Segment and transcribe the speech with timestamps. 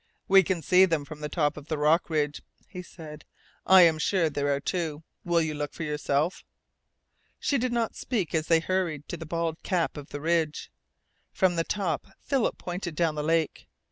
[0.27, 3.23] "We can see them from the top of the rock ridge," he said.
[3.67, 5.03] "I am sure there are two.
[5.23, 6.43] Will you look for yourself?"
[7.37, 10.71] She did not speak as they hurried to the bald cap of the ridge.
[11.31, 13.67] From the top Philip pointed down the lake.